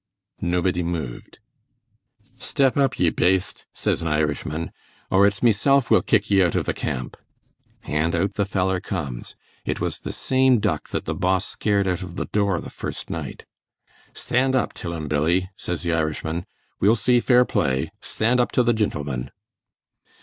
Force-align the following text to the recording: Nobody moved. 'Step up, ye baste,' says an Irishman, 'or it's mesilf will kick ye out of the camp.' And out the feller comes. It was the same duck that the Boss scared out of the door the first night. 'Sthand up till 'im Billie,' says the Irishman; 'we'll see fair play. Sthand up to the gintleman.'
Nobody 0.41 0.81
moved. 0.81 1.37
'Step 2.39 2.75
up, 2.75 2.97
ye 2.97 3.11
baste,' 3.11 3.67
says 3.71 4.01
an 4.01 4.07
Irishman, 4.07 4.71
'or 5.11 5.27
it's 5.27 5.43
mesilf 5.43 5.91
will 5.91 6.01
kick 6.01 6.31
ye 6.31 6.41
out 6.41 6.55
of 6.55 6.65
the 6.65 6.73
camp.' 6.73 7.17
And 7.83 8.15
out 8.15 8.33
the 8.33 8.47
feller 8.47 8.79
comes. 8.79 9.35
It 9.63 9.79
was 9.79 9.99
the 9.99 10.11
same 10.11 10.59
duck 10.59 10.89
that 10.89 11.05
the 11.05 11.13
Boss 11.13 11.45
scared 11.45 11.87
out 11.87 12.01
of 12.01 12.15
the 12.15 12.25
door 12.25 12.59
the 12.59 12.71
first 12.71 13.11
night. 13.11 13.45
'Sthand 14.15 14.55
up 14.55 14.73
till 14.73 14.91
'im 14.93 15.07
Billie,' 15.07 15.51
says 15.55 15.83
the 15.83 15.93
Irishman; 15.93 16.47
'we'll 16.79 16.95
see 16.95 17.19
fair 17.19 17.45
play. 17.45 17.91
Sthand 18.01 18.39
up 18.39 18.51
to 18.53 18.63
the 18.63 18.73
gintleman.' 18.73 19.29